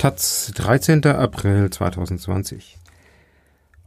[0.00, 1.04] Taz, 13.
[1.04, 2.78] April 2020.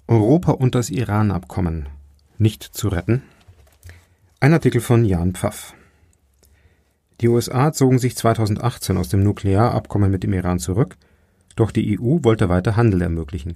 [0.08, 1.90] Europa und das Iran-Abkommen.
[2.38, 3.24] Nicht zu retten?
[4.40, 5.74] Ein Artikel von Jan Pfaff.
[7.20, 10.98] Die USA zogen sich 2018 aus dem Nuklearabkommen mit dem Iran zurück,
[11.56, 13.56] doch die EU wollte weiter Handel ermöglichen.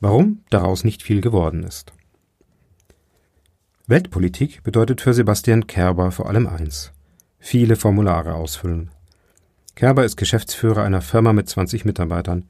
[0.00, 1.92] Warum daraus nicht viel geworden ist.
[3.86, 6.90] Weltpolitik bedeutet für Sebastian Kerber vor allem eins:
[7.38, 8.92] viele Formulare ausfüllen.
[9.78, 12.48] Kerber ist Geschäftsführer einer Firma mit 20 Mitarbeitern.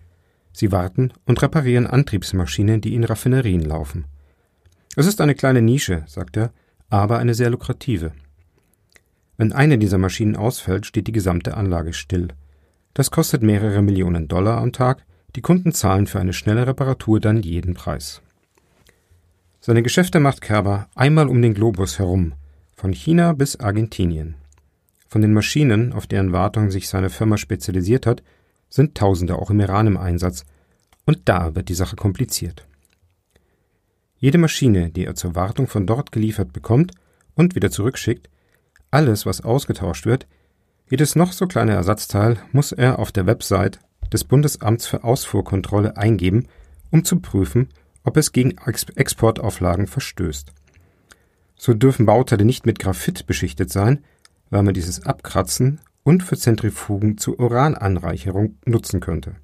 [0.50, 4.06] Sie warten und reparieren Antriebsmaschinen, die in Raffinerien laufen.
[4.96, 6.52] Es ist eine kleine Nische, sagt er,
[6.88, 8.12] aber eine sehr lukrative.
[9.36, 12.28] Wenn eine dieser Maschinen ausfällt, steht die gesamte Anlage still.
[12.94, 15.04] Das kostet mehrere Millionen Dollar am Tag,
[15.36, 18.22] die Kunden zahlen für eine schnelle Reparatur dann jeden Preis.
[19.60, 22.32] Seine Geschäfte macht Kerber einmal um den Globus herum,
[22.74, 24.36] von China bis Argentinien.
[25.08, 28.22] Von den Maschinen, auf deren Wartung sich seine Firma spezialisiert hat,
[28.68, 30.44] sind Tausende auch im Iran im Einsatz,
[31.06, 32.66] und da wird die Sache kompliziert.
[34.18, 36.92] Jede Maschine, die er zur Wartung von dort geliefert bekommt
[37.34, 38.28] und wieder zurückschickt,
[38.90, 40.26] alles, was ausgetauscht wird,
[40.90, 43.78] jedes noch so kleine Ersatzteil muss er auf der Website
[44.12, 46.48] des Bundesamts für Ausfuhrkontrolle eingeben,
[46.90, 47.68] um zu prüfen,
[48.04, 48.56] ob es gegen
[48.96, 50.52] Exportauflagen verstößt.
[51.56, 54.04] So dürfen Bauteile nicht mit Graphit beschichtet sein,
[54.50, 59.36] weil man dieses abkratzen und für Zentrifugen zur Urananreicherung nutzen könnte.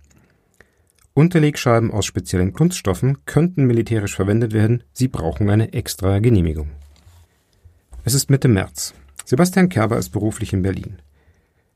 [1.13, 6.71] Unterlegscheiben aus speziellen Kunststoffen könnten militärisch verwendet werden, sie brauchen eine extra Genehmigung.
[8.05, 8.95] Es ist Mitte März.
[9.25, 10.99] Sebastian Kerber ist beruflich in Berlin.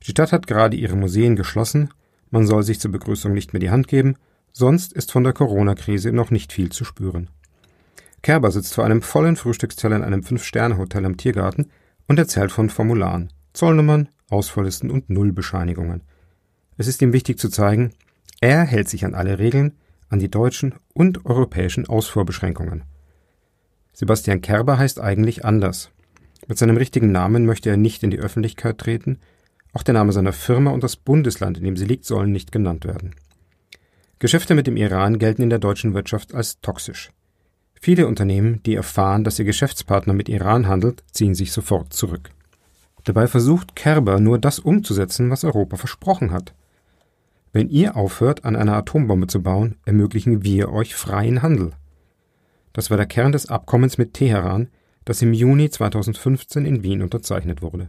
[0.02, 1.90] Die Stadt hat gerade ihre Museen geschlossen,
[2.30, 4.16] man soll sich zur Begrüßung nicht mehr die Hand geben,
[4.52, 7.30] sonst ist von der Corona-Krise noch nicht viel zu spüren.
[8.22, 11.70] Kerber sitzt vor einem vollen Frühstücksteller in einem Fünf-Sterne-Hotel am Tiergarten
[12.08, 16.02] und erzählt von Formularen, Zollnummern, Ausfalllisten und Nullbescheinigungen.
[16.76, 17.92] Es ist ihm wichtig zu zeigen,
[18.40, 19.76] er hält sich an alle Regeln,
[20.08, 22.84] an die deutschen und europäischen Ausfuhrbeschränkungen.
[23.92, 25.90] Sebastian Kerber heißt eigentlich anders.
[26.46, 29.18] Mit seinem richtigen Namen möchte er nicht in die Öffentlichkeit treten,
[29.72, 32.84] auch der Name seiner Firma und das Bundesland, in dem sie liegt, sollen nicht genannt
[32.84, 33.14] werden.
[34.18, 37.10] Geschäfte mit dem Iran gelten in der deutschen Wirtschaft als toxisch.
[37.80, 42.30] Viele Unternehmen, die erfahren, dass ihr Geschäftspartner mit Iran handelt, ziehen sich sofort zurück.
[43.04, 46.54] Dabei versucht Kerber nur das umzusetzen, was Europa versprochen hat.
[47.52, 51.72] Wenn ihr aufhört, an einer Atombombe zu bauen, ermöglichen wir euch freien Handel.
[52.72, 54.68] Das war der Kern des Abkommens mit Teheran,
[55.04, 57.88] das im Juni 2015 in Wien unterzeichnet wurde.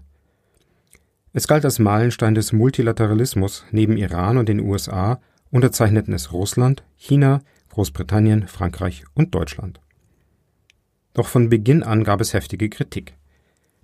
[1.33, 5.19] Es galt als Meilenstein des Multilateralismus, neben Iran und den USA
[5.51, 7.41] unterzeichneten es Russland, China,
[7.79, 9.79] Großbritannien, Frankreich und Deutschland.
[11.13, 13.15] Doch von Beginn an gab es heftige Kritik.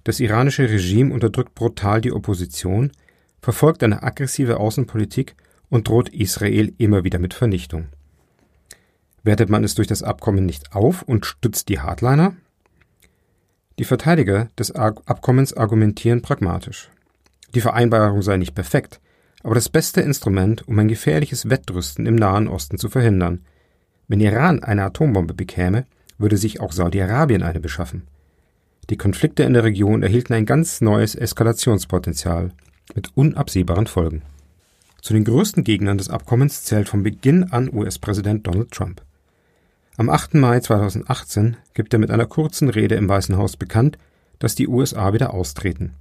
[0.03, 2.91] Das iranische Regime unterdrückt brutal die Opposition,
[3.41, 5.38] verfolgt eine aggressive Außenpolitik
[5.69, 7.88] und droht Israel immer wieder mit Vernichtung.
[9.23, 12.35] Wertet man es durch das Abkommen nicht auf und stützt die Hardliner?
[13.79, 16.89] Die Verteidiger des Abkommens argumentieren pragmatisch.
[17.53, 19.00] Die Vereinbarung sei nicht perfekt,
[19.41, 23.45] aber das beste Instrument, um ein gefährliches Wettrüsten im Nahen Osten zu verhindern,
[24.07, 25.85] wenn Iran eine Atombombe bekäme,
[26.17, 28.03] würde sich auch Saudi-Arabien eine beschaffen.
[28.89, 32.51] Die Konflikte in der Region erhielten ein ganz neues Eskalationspotenzial
[32.93, 34.21] mit unabsehbaren Folgen.
[35.01, 39.01] Zu den größten Gegnern des Abkommens zählt von Beginn an US-Präsident Donald Trump.
[39.97, 40.35] Am 8.
[40.35, 43.97] Mai 2018 gibt er mit einer kurzen Rede im Weißen Haus bekannt,
[44.39, 45.93] dass die USA wieder austreten.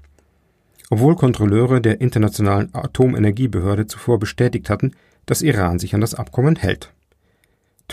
[0.90, 4.92] Obwohl Kontrolleure der Internationalen Atomenergiebehörde zuvor bestätigt hatten,
[5.26, 6.92] dass Iran sich an das Abkommen hält.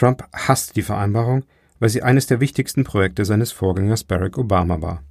[0.02, 1.44] Trump hasst die Vereinbarung,
[1.78, 5.04] weil sie eines der wichtigsten Projekte seines Vorgängers Barack Obama war.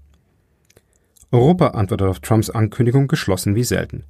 [1.31, 4.03] Europa antwortet auf Trumps Ankündigung geschlossen wie selten.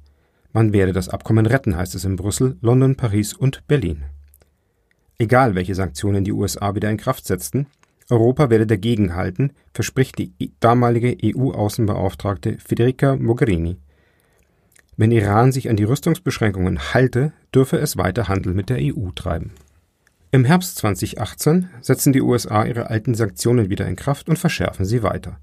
[0.53, 4.05] Man werde das Abkommen retten, heißt es in Brüssel, London, Paris und Berlin.
[5.19, 7.67] Egal, welche Sanktionen die USA wieder in Kraft setzten,
[8.09, 13.77] Europa werde dagegenhalten, verspricht die damalige EU-Außenbeauftragte Federica Mogherini.
[14.97, 19.51] Wenn Iran sich an die Rüstungsbeschränkungen halte, dürfe es weiter Handel mit der EU treiben.
[20.33, 25.03] Im Herbst 2018 setzen die USA ihre alten Sanktionen wieder in Kraft und verschärfen sie
[25.03, 25.41] weiter.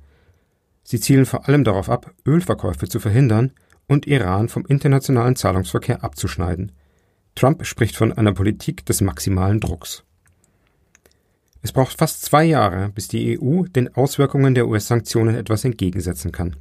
[0.83, 3.53] Sie zielen vor allem darauf ab, Ölverkäufe zu verhindern
[3.87, 6.73] und Iran vom internationalen Zahlungsverkehr abzuschneiden.
[7.35, 10.05] Trump spricht von einer Politik des maximalen Drucks.
[11.61, 16.57] Es braucht fast zwei Jahre, bis die EU den Auswirkungen der US-Sanktionen etwas entgegensetzen kann.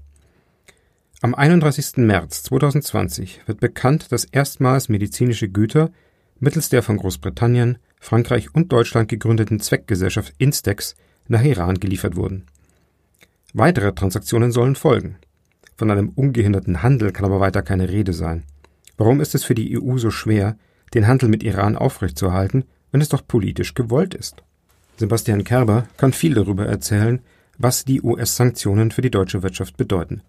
[1.22, 1.98] Am 31.
[1.98, 5.92] März 2020 wird bekannt, dass erstmals medizinische Güter
[6.39, 10.95] mittels der von Großbritannien, Frankreich und Deutschland gegründeten Zweckgesellschaft Instex
[11.28, 12.45] nach Iran geliefert wurden.
[13.54, 15.18] Weitere Transaktionen sollen folgen.
[15.75, 18.44] Von einem ungehinderten Handel kann aber weiter keine Rede sein.
[18.98, 20.57] Warum ist es für die EU so schwer,
[20.94, 24.44] den Handel mit Iran aufrechtzuerhalten, wenn es doch politisch gewollt ist.
[24.98, 27.22] Sebastian Kerber kann viel darüber erzählen,
[27.57, 30.22] was die US-Sanktionen für die deutsche Wirtschaft bedeuten.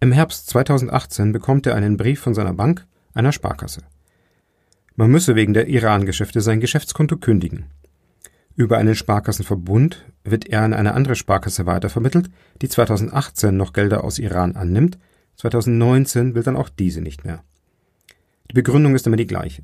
[0.00, 3.82] Im Herbst 2018 bekommt er einen Brief von seiner Bank, einer Sparkasse.
[4.96, 7.66] Man müsse wegen der Iran-Geschäfte sein Geschäftskonto kündigen.
[8.56, 14.18] Über einen Sparkassenverbund wird er an eine andere Sparkasse weitervermittelt, die 2018 noch Gelder aus
[14.18, 14.98] Iran annimmt,
[15.36, 17.42] 2019 will dann auch diese nicht mehr.
[18.50, 19.62] Die Begründung ist immer die gleiche.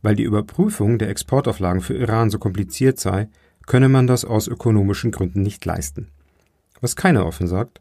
[0.00, 3.28] Weil die Überprüfung der Exportauflagen für Iran so kompliziert sei,
[3.66, 6.08] könne man das aus ökonomischen Gründen nicht leisten.
[6.80, 7.80] Was keiner offen sagt,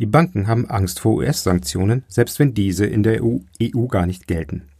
[0.00, 4.26] die Banken haben Angst vor US-Sanktionen, selbst wenn diese in der EU, EU gar nicht
[4.26, 4.71] gelten.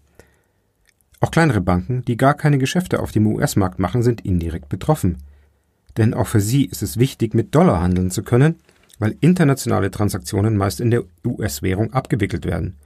[1.22, 5.19] Auch kleinere Banken, die gar keine Geschäfte auf dem US-Markt machen, sind indirekt betroffen.
[5.96, 8.56] Denn auch für sie ist es wichtig, mit Dollar handeln zu können,
[8.98, 12.76] weil internationale Transaktionen meist in der US-Währung abgewickelt werden.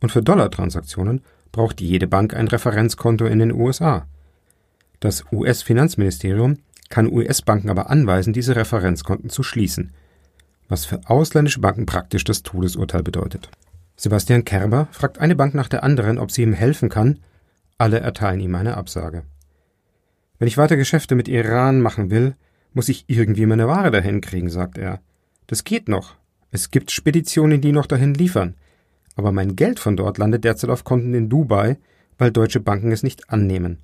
[0.00, 4.06] Und für Dollar-Transaktionen braucht jede Bank ein Referenzkonto in den USA.
[5.00, 6.58] Das US-Finanzministerium
[6.90, 9.90] kann US-Banken aber anweisen, diese Referenzkonten zu schließen,
[10.68, 13.50] was für ausländische Banken praktisch das Todesurteil bedeutet.
[13.96, 17.18] Sebastian Kerber fragt eine Bank nach der anderen, ob sie ihm helfen kann,
[17.78, 19.24] alle erteilen ihm eine Absage.
[20.38, 22.34] Wenn ich weiter Geschäfte mit Iran machen will,
[22.72, 25.00] muss ich irgendwie meine Ware dahin kriegen, sagt er.
[25.46, 26.16] Das geht noch.
[26.50, 28.54] Es gibt Speditionen, die noch dahin liefern.
[29.16, 31.78] Aber mein Geld von dort landet derzeit auf Konten in Dubai,
[32.18, 33.78] weil deutsche Banken es nicht annehmen.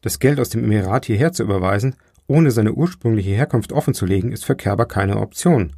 [0.00, 1.96] Das Geld aus dem Emirat hierher zu überweisen,
[2.26, 5.72] ohne seine ursprüngliche Herkunft offenzulegen, ist für Kerber keine Option.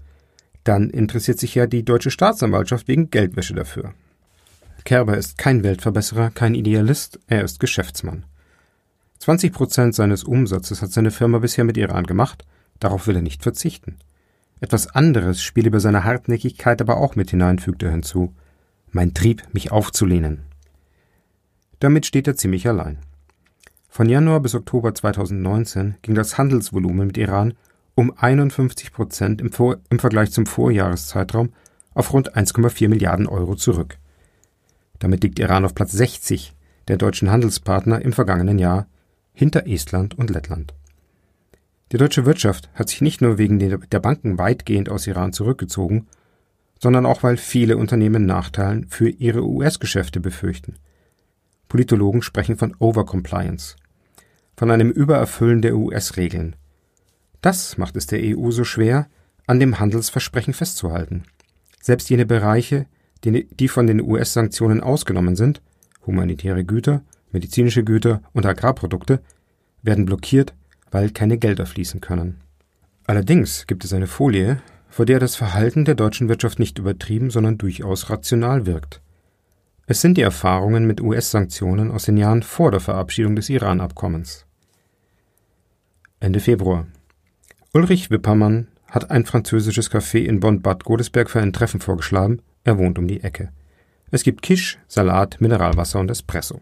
[0.64, 3.94] Dann interessiert sich ja die deutsche Staatsanwaltschaft wegen Geldwäsche dafür.
[4.84, 8.24] Kerber ist kein Weltverbesserer, kein Idealist, er ist Geschäftsmann.
[9.18, 12.44] 20 Prozent seines Umsatzes hat seine Firma bisher mit Iran gemacht,
[12.78, 13.96] darauf will er nicht verzichten.
[14.60, 18.34] Etwas anderes spiele bei seiner Hartnäckigkeit aber auch mit hinein, fügt er hinzu
[18.92, 20.42] mein Trieb, mich aufzulehnen.
[21.78, 22.98] Damit steht er ziemlich allein.
[23.88, 27.54] Von Januar bis Oktober 2019 ging das Handelsvolumen mit Iran
[27.94, 29.50] um 51 Prozent im,
[29.90, 31.52] im, Vergleich zum Vorjahreszeitraum
[31.94, 33.98] auf rund 1,4 Milliarden Euro zurück.
[35.00, 36.55] Damit liegt Iran auf Platz 60
[36.87, 38.87] der deutschen Handelspartner im vergangenen Jahr
[39.32, 40.75] hinter Estland und Lettland.
[41.93, 46.06] Die deutsche Wirtschaft hat sich nicht nur wegen der Banken weitgehend aus Iran zurückgezogen,
[46.79, 50.76] sondern auch weil viele Unternehmen Nachteilen für ihre US-Geschäfte befürchten.
[51.69, 53.76] Politologen sprechen von Overcompliance,
[54.56, 56.56] von einem Übererfüllen der US-Regeln.
[57.41, 59.08] Das macht es der EU so schwer,
[59.47, 61.25] an dem Handelsversprechen festzuhalten.
[61.81, 62.87] Selbst jene Bereiche,
[63.25, 65.61] die von den US-Sanktionen ausgenommen sind,
[66.06, 67.02] humanitäre Güter,
[67.32, 69.20] medizinische Güter und Agrarprodukte,
[69.82, 70.55] werden blockiert,
[70.90, 72.40] weil keine Gelder fließen können.
[73.06, 77.58] Allerdings gibt es eine Folie, vor der das Verhalten der deutschen Wirtschaft nicht übertrieben, sondern
[77.58, 79.00] durchaus rational wirkt.
[79.87, 84.46] Es sind die Erfahrungen mit US-Sanktionen aus den Jahren vor der Verabschiedung des Iran-Abkommens.
[86.20, 86.87] Ende Februar.
[87.73, 92.43] Ulrich Wippermann hat ein französisches Café in Bonn-Bad Godesberg für ein Treffen vorgeschlagen.
[92.64, 93.50] Er wohnt um die Ecke.
[94.10, 96.60] Es gibt Kisch, Salat, Mineralwasser und Espresso.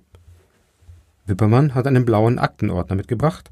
[1.26, 3.50] Wippermann hat einen blauen Aktenordner mitgebracht.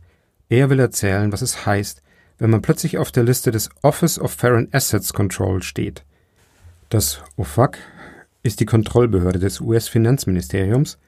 [0.49, 2.03] Er will erzählen, was es heißt,
[2.39, 6.05] wenn man plötzlich auf der Liste des Office of Foreign Assets Control steht.
[6.89, 7.79] Das OFAC
[8.43, 10.99] ist die Kontrollbehörde des US-Finanzministeriums.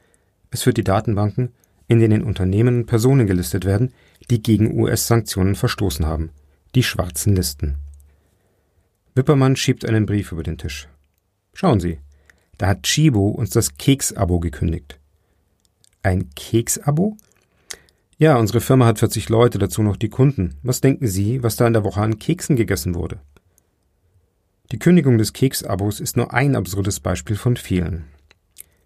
[0.51, 1.53] Es führt die Datenbanken,
[1.87, 3.93] in denen Unternehmen und Personen gelistet werden,
[4.31, 6.31] die gegen US-Sanktionen verstoßen haben.
[6.75, 7.77] Die schwarzen Listen.
[9.15, 10.89] Wippermann schiebt einen Brief über den Tisch.
[11.61, 11.99] Schauen Sie,
[12.57, 15.01] da hat Chibo uns das Keks-Abo gekündigt.
[16.05, 17.17] Ein Keks-Abo?
[18.17, 20.55] Ja, unsere Firma hat 40 Leute, dazu noch die Kunden.
[20.63, 23.19] Was denken Sie, was da in der Woche an Keksen gegessen wurde?
[24.71, 28.05] Die Kündigung des Keksabos ist nur ein absurdes Beispiel von vielen.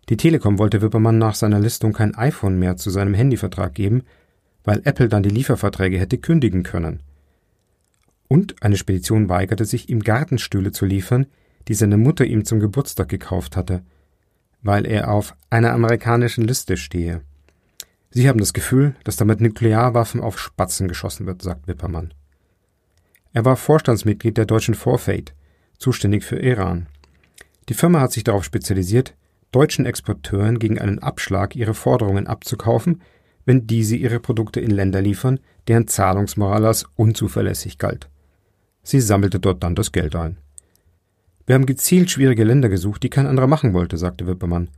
[0.09, 4.05] Die Telekom wollte Wippermann nach seiner Listung kein iPhone mehr zu seinem Handyvertrag geben,
[4.65, 7.01] weil Apple dann die Lieferverträge hätte kündigen können.
[8.29, 11.27] Und eine Spedition weigerte sich, ihm Gartenstühle zu liefern,
[11.69, 13.83] die seine Mutter ihm zum Geburtstag gekauft hatte,
[14.63, 17.23] weil er auf einer amerikanischen Liste stehe.
[18.11, 22.13] Sie haben das Gefühl, dass damit Nuklearwaffen auf Spatzen geschossen wird, sagt Wippermann.
[23.33, 25.35] Er war Vorstandsmitglied der deutschen Forfeit,
[25.79, 26.87] zuständig für Iran.
[27.69, 29.15] Die Firma hat sich darauf spezialisiert,
[29.51, 33.03] deutschen Exporteuren gegen einen Abschlag ihre Forderungen abzukaufen,
[33.45, 38.09] wenn diese ihre Produkte in Länder liefern, deren Zahlungsmoral als unzuverlässig galt.
[38.83, 40.39] Sie sammelte dort dann das Geld ein.
[41.47, 44.69] Wir haben gezielt schwierige Länder gesucht, die kein anderer machen wollte, sagte Wippermann.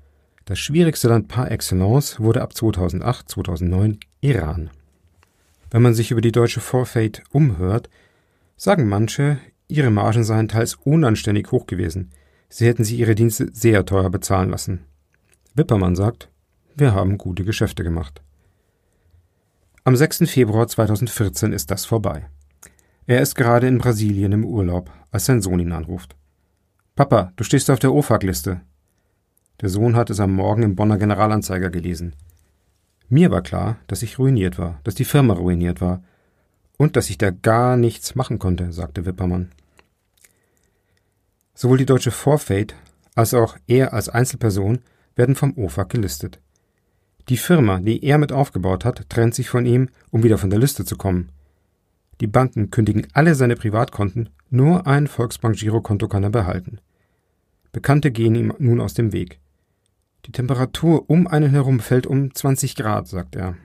[0.46, 4.70] Das schwierigste Land par excellence wurde ab 2008, 2009 Iran.
[5.70, 7.90] Wenn man sich über die deutsche Forfeit umhört,
[8.56, 12.10] sagen manche, ihre Margen seien teils unanständig hoch gewesen.
[12.48, 14.84] Sie hätten sich ihre Dienste sehr teuer bezahlen lassen.
[15.54, 16.28] Wippermann sagt,
[16.76, 18.22] wir haben gute Geschäfte gemacht.
[19.84, 20.30] Am 6.
[20.30, 22.26] Februar 2014 ist das vorbei.
[23.06, 26.16] Er ist gerade in Brasilien im Urlaub, als sein Sohn ihn anruft.
[26.96, 28.60] Papa, du stehst auf der OFAC-Liste.
[29.60, 32.14] Der Sohn hat es am Morgen im Bonner Generalanzeiger gelesen.
[33.08, 36.04] Mir war klar, dass ich ruiniert war, dass die Firma ruiniert war
[36.76, 39.50] und dass ich da gar nichts machen konnte, sagte Wippermann.
[41.52, 42.76] Sowohl die deutsche Forfeit
[43.16, 44.78] als auch er als Einzelperson
[45.16, 46.40] werden vom OFAC gelistet.
[47.28, 50.60] Die Firma, die er mit aufgebaut hat, trennt sich von ihm, um wieder von der
[50.60, 51.30] Liste zu kommen.
[52.20, 56.78] Die Banken kündigen alle seine Privatkonten, nur ein Volksbank-Girokonto kann er behalten.
[57.72, 59.40] Bekannte gehen ihm nun aus dem Weg.
[60.26, 63.56] Die Temperatur um einen herum fällt um 20 Grad, sagt er.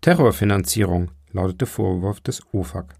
[0.00, 2.94] Terrorfinanzierung lautet der Vorwurf des OFAC.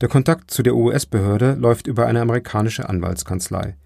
[0.00, 3.76] Der Kontakt zu der US-Behörde läuft über eine amerikanische Anwaltskanzlei.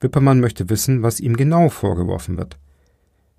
[0.00, 2.58] Wippermann möchte wissen, was ihm genau vorgeworfen wird.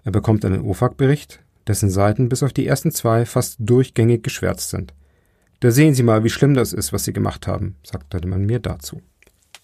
[0.04, 4.94] Er bekommt einen OFAC-Bericht, dessen Seiten bis auf die ersten zwei fast durchgängig geschwärzt sind.
[5.60, 8.60] Da sehen Sie mal, wie schlimm das ist, was Sie gemacht haben, sagte man mir
[8.60, 9.02] dazu.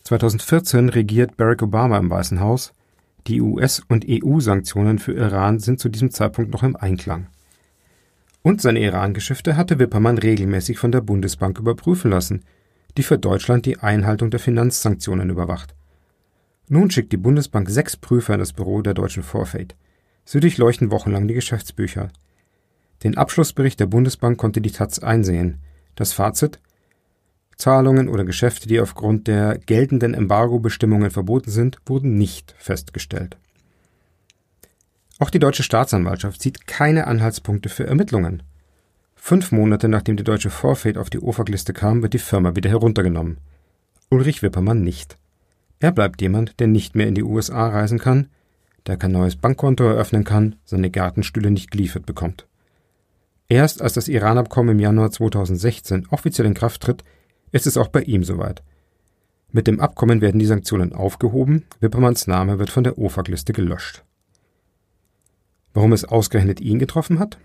[0.04, 2.74] 2014 regiert Barack Obama im Weißen Haus.
[3.28, 7.28] Die US- und EU-Sanktionen für Iran sind zu diesem Zeitpunkt noch im Einklang.
[8.42, 12.44] Und seine Iran-Geschäfte hatte Wippermann regelmäßig von der Bundesbank überprüfen lassen,
[12.98, 15.74] die für Deutschland die Einhaltung der Finanzsanktionen überwacht.
[16.68, 19.76] Nun schickt die Bundesbank sechs Prüfer in das Büro der deutschen Forfeit.
[20.25, 22.10] Sie durchleuchten wochenlang die Geschäftsbücher.
[23.03, 25.60] Den Abschlussbericht der Bundesbank konnte die Taz einsehen.
[25.96, 26.60] Das Fazit
[27.58, 33.38] Zahlungen oder Geschäfte, die aufgrund der geltenden Embargo-Bestimmungen verboten sind, wurden nicht festgestellt.
[35.20, 38.44] Auch die deutsche Staatsanwaltschaft sieht keine Anhaltspunkte für Ermittlungen.
[39.15, 43.38] Fünf Monate nachdem die deutsche Forfeit auf die OFAC-Liste kam, wird die Firma wieder heruntergenommen.
[44.10, 45.18] Ulrich Wippermann nicht.
[45.80, 48.27] Er bleibt jemand, der nicht mehr in die USA reisen kann,
[48.88, 52.48] der kein neues Bankkonto eröffnen kann, seine Gartenstühle nicht geliefert bekommt.
[53.50, 57.04] Erst als das Iran-Abkommen im Januar 2016 offiziell in Kraft tritt,
[57.52, 58.63] ist es auch bei ihm soweit.
[59.52, 64.04] Mit dem Abkommen werden die Sanktionen aufgehoben, Wippermanns Name wird von der OFAC-Liste gelöscht.
[65.74, 67.38] Warum es ausgerechnet ihn getroffen hat?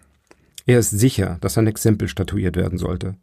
[0.66, 3.16] Er ist sicher, dass ein Exempel statuiert werden sollte.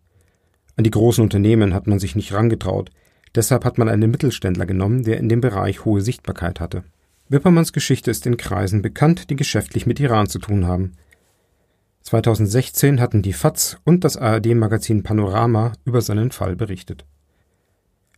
[0.78, 2.92] An die großen Unternehmen hat man sich nicht rangetraut,
[3.34, 6.84] deshalb hat man einen Mittelständler genommen, der in dem Bereich hohe Sichtbarkeit hatte.
[7.28, 10.94] Wippermanns Geschichte ist in Kreisen bekannt, die geschäftlich mit Iran zu tun haben.
[12.04, 17.04] 2016 hatten die FAZ und das ARD-Magazin Panorama über seinen Fall berichtet.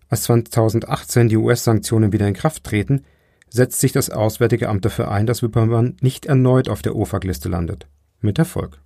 [0.10, 3.06] Als 2018 die US-Sanktionen wieder in Kraft treten,
[3.50, 7.88] setzt sich das Auswärtige Amt dafür ein, dass Wippermann nicht erneut auf der OFAC-Liste landet.
[8.20, 8.82] Mit Erfolg.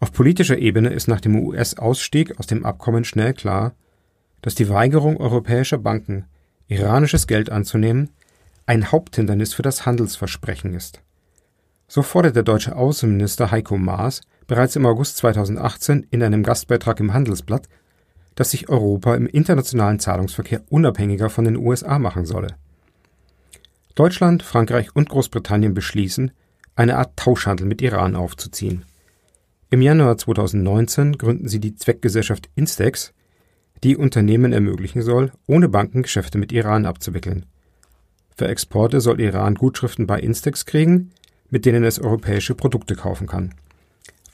[0.00, 3.74] Auf politischer Ebene ist nach dem US-Ausstieg aus dem Abkommen schnell klar,
[4.42, 6.24] dass die Weigerung europäischer Banken,
[6.66, 8.10] iranisches Geld anzunehmen,
[8.66, 11.00] ein Haupthindernis für das Handelsversprechen ist.
[11.86, 17.12] So fordert der deutsche Außenminister Heiko Maas bereits im August 2018 in einem Gastbeitrag im
[17.12, 17.68] Handelsblatt,
[18.34, 22.56] dass sich Europa im internationalen Zahlungsverkehr unabhängiger von den USA machen solle.
[23.94, 26.32] Deutschland, Frankreich und Großbritannien beschließen,
[26.74, 28.84] eine Art Tauschhandel mit Iran aufzuziehen.
[29.70, 33.12] Im Januar 2019 gründen sie die Zweckgesellschaft Instex,
[33.84, 37.46] die Unternehmen ermöglichen soll, ohne Banken Geschäfte mit Iran abzuwickeln.
[38.36, 41.10] Für Exporte soll Iran Gutschriften bei Instex kriegen,
[41.50, 43.54] mit denen es europäische Produkte kaufen kann.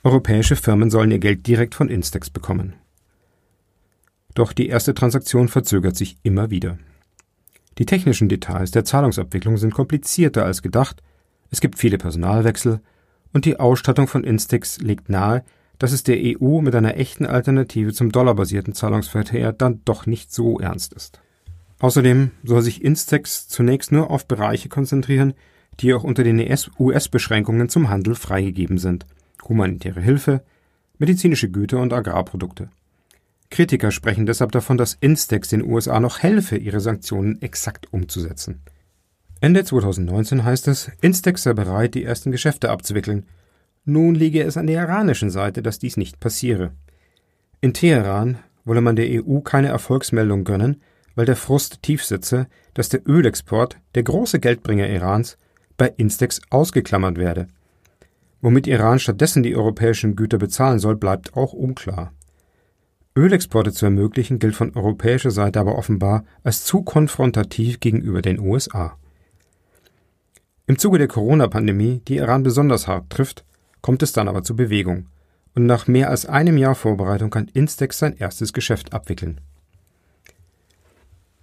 [0.02, 2.74] Europäische Firmen sollen ihr Geld direkt von Instex bekommen.
[4.34, 6.78] Doch die erste Transaktion verzögert sich immer wieder.
[7.78, 11.02] Die technischen Details der Zahlungsabwicklung sind komplizierter als gedacht,
[11.50, 12.80] es gibt viele Personalwechsel
[13.32, 15.44] und die Ausstattung von Instex legt nahe,
[15.78, 20.58] dass es der EU mit einer echten Alternative zum dollarbasierten Zahlungsverkehr dann doch nicht so
[20.58, 21.20] ernst ist.
[21.80, 25.34] Außerdem soll sich Instex zunächst nur auf Bereiche konzentrieren,
[25.80, 26.38] die auch unter den
[26.78, 29.06] US-Beschränkungen zum Handel freigegeben sind
[29.48, 30.42] humanitäre Hilfe,
[30.98, 32.68] medizinische Güter und Agrarprodukte.
[33.50, 38.60] Kritiker sprechen deshalb davon, dass Instex den USA noch helfe, ihre Sanktionen exakt umzusetzen.
[39.40, 43.26] Ende 2019 heißt es, Instex sei bereit, die ersten Geschäfte abzuwickeln.
[43.84, 46.72] Nun liege es an der iranischen Seite, dass dies nicht passiere.
[47.60, 50.82] In Teheran wolle man der EU keine Erfolgsmeldung gönnen,
[51.20, 55.36] weil der Frust tief sitze, dass der Ölexport, der große Geldbringer Irans,
[55.76, 57.46] bei Instex ausgeklammert werde.
[58.40, 62.14] Womit Iran stattdessen die europäischen Güter bezahlen soll, bleibt auch unklar.
[63.14, 68.96] Ölexporte zu ermöglichen gilt von europäischer Seite aber offenbar als zu konfrontativ gegenüber den USA.
[70.66, 73.44] Im Zuge der Corona-Pandemie, die Iran besonders hart trifft,
[73.82, 75.08] kommt es dann aber zu Bewegung.
[75.54, 79.42] Und nach mehr als einem Jahr Vorbereitung kann Instex sein erstes Geschäft abwickeln.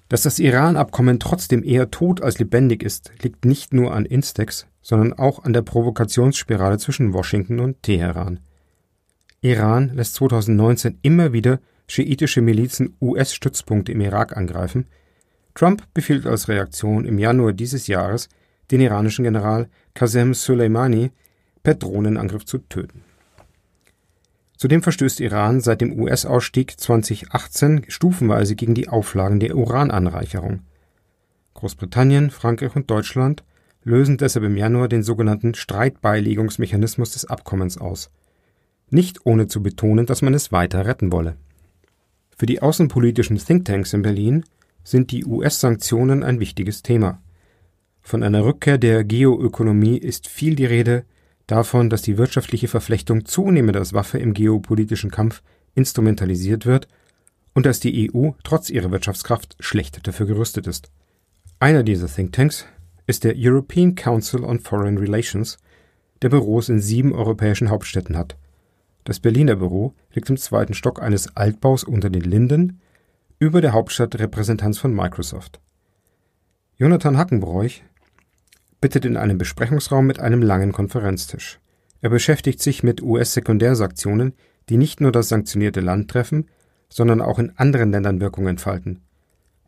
[0.10, 5.14] Dass das Iran-Abkommen trotzdem eher tot als lebendig ist, liegt nicht nur an Instex, sondern
[5.14, 8.40] auch an der Provokationsspirale zwischen Washington und Teheran.
[9.42, 14.88] Iran lässt 2019 immer wieder schiitische Milizen US-Stützpunkte im Irak angreifen.
[15.54, 18.30] Trump befiehlt als Reaktion im Januar dieses Jahres,
[18.72, 21.12] den iranischen General Qasem Soleimani
[21.64, 23.04] per Drohnenangriff zu töten.
[24.58, 30.62] Zudem verstößt Iran seit dem US-Ausstieg 2018 stufenweise gegen die Auflagen der Urananreicherung.
[31.54, 33.44] Großbritannien, Frankreich und Deutschland
[33.84, 38.10] lösen deshalb im Januar den sogenannten Streitbeilegungsmechanismus des Abkommens aus.
[38.90, 41.38] Nicht ohne zu betonen, dass man es weiter retten wolle.
[42.36, 44.44] Für die außenpolitischen Thinktanks in Berlin
[44.84, 47.22] sind die US-Sanktionen ein wichtiges Thema.
[48.02, 51.06] Von einer Rückkehr der Geoökonomie ist viel die Rede,
[51.48, 55.42] davon, dass die wirtschaftliche Verflechtung zunehmend als Waffe im geopolitischen Kampf
[55.75, 56.88] instrumentalisiert wird
[57.54, 60.92] und dass die EU trotz ihrer Wirtschaftskraft schlecht dafür gerüstet ist.
[61.60, 62.66] Einer dieser Thinktanks
[63.08, 65.58] ist der European Council on Foreign Relations,
[66.22, 68.38] der Büros in sieben europäischen Hauptstädten hat.
[69.06, 72.82] Das Berliner Büro liegt im zweiten Stock eines Altbaus unter den Linden
[73.39, 75.62] über der Hauptstadtrepräsentanz von Microsoft.
[76.75, 77.84] Jonathan Hackenbroich
[78.81, 81.60] bittet in einem Besprechungsraum mit einem langen Konferenztisch.
[82.01, 84.34] Er beschäftigt sich mit US-Sekundärsanktionen,
[84.69, 86.48] die nicht nur das sanktionierte Land treffen,
[86.89, 89.01] sondern auch in anderen Ländern Wirkung entfalten.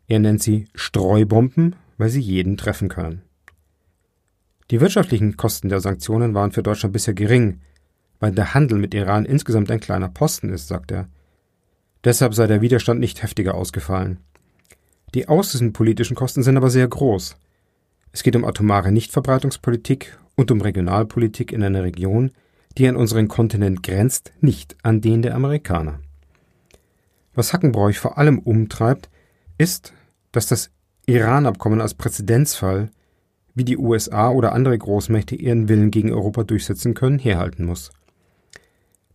[0.06, 3.22] Er nennt sie Streubomben, weil sie jeden treffen können.
[4.70, 7.60] Die wirtschaftlichen Kosten der Sanktionen waren für Deutschland bisher gering,
[8.20, 11.08] weil der Handel mit Iran insgesamt ein kleiner Posten ist, sagt er.
[12.04, 14.18] Deshalb sei der Widerstand nicht heftiger ausgefallen.
[15.14, 17.36] Die außenpolitischen Kosten sind aber sehr groß.
[18.12, 22.32] Es geht um atomare Nichtverbreitungspolitik und um Regionalpolitik in einer Region,
[22.76, 26.00] die an unseren Kontinent grenzt, nicht an den der Amerikaner.
[27.34, 29.08] Was Hackenbräuch vor allem umtreibt,
[29.58, 29.92] ist,
[30.32, 30.70] dass das
[31.06, 32.90] Iran-Abkommen als Präzedenzfall,
[33.54, 37.90] wie die USA oder andere Großmächte ihren Willen gegen Europa durchsetzen können, herhalten muss.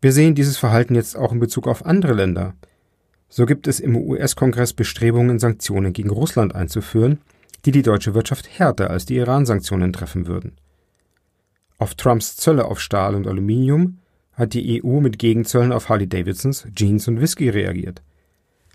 [0.01, 2.53] Wir sehen dieses Verhalten jetzt auch in Bezug auf andere Länder.
[3.29, 7.19] So gibt es im US-Kongress Bestrebungen, Sanktionen gegen Russland einzuführen,
[7.65, 10.53] die die deutsche Wirtschaft härter als die Iran-Sanktionen treffen würden.
[11.77, 13.99] Auf Trumps Zölle auf Stahl und Aluminium
[14.33, 18.01] hat die EU mit Gegenzöllen auf Harley-Davidsons, Jeans und Whisky reagiert.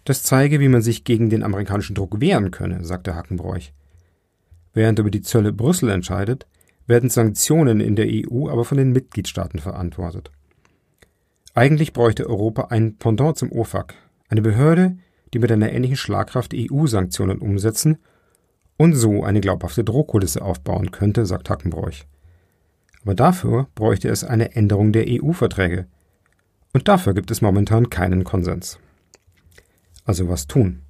[0.04, 3.72] Das zeige, wie man sich gegen den amerikanischen Druck wehren könne, sagte Hackenbräuch.
[4.72, 6.46] Während über die Zölle Brüssel entscheidet,
[6.86, 10.30] werden Sanktionen in der EU aber von den Mitgliedstaaten verantwortet.
[11.54, 13.94] Eigentlich bräuchte Europa ein Pendant zum OFAC,
[14.28, 14.96] eine Behörde,
[15.32, 17.98] die mit einer ähnlichen Schlagkraft EU-Sanktionen umsetzen
[18.80, 22.06] und so eine glaubhafte Drohkulisse aufbauen könnte, sagt Hackenbräuch.
[23.02, 25.84] Aber dafür bräuchte es eine Änderung der EU-Verträge.
[26.72, 28.78] Und dafür gibt es momentan keinen Konsens.
[30.06, 30.80] Also was tun?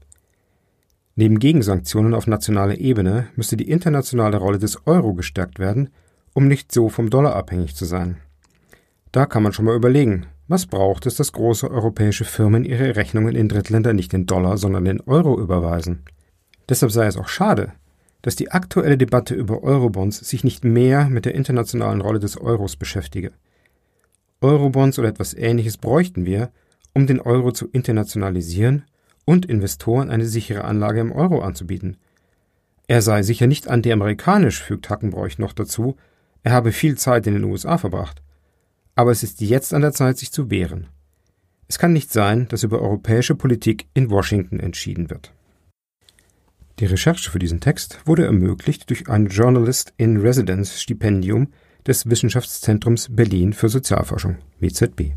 [1.16, 5.90] Neben Gegensanktionen auf nationaler Ebene müsste die internationale Rolle des Euro gestärkt werden,
[6.32, 8.18] um nicht so vom Dollar abhängig zu sein.
[9.10, 13.34] Da kann man schon mal überlegen, was braucht es, dass große europäische Firmen ihre Rechnungen
[13.34, 16.04] in Drittländer nicht in Dollar, sondern in Euro überweisen?
[16.68, 17.72] Deshalb sei es auch schade,
[18.22, 22.76] dass die aktuelle Debatte über Eurobonds sich nicht mehr mit der internationalen Rolle des Euros
[22.76, 23.32] beschäftige.
[24.40, 26.50] Eurobonds oder etwas Ähnliches bräuchten wir,
[26.94, 28.84] um den Euro zu internationalisieren
[29.24, 31.96] und Investoren eine sichere Anlage im Euro anzubieten.
[32.86, 35.96] Er sei sicher nicht anti-amerikanisch, fügt Hackenbräuch noch dazu,
[36.42, 38.22] er habe viel Zeit in den USA verbracht
[39.00, 40.88] aber es ist jetzt an der Zeit, sich zu wehren.
[41.68, 45.32] Es kann nicht sein, dass über europäische Politik in Washington entschieden wird.
[46.80, 51.48] Die Recherche für diesen Text wurde ermöglicht durch ein Journalist in Residence Stipendium
[51.86, 55.12] des Wissenschaftszentrums Berlin für Sozialforschung WZB.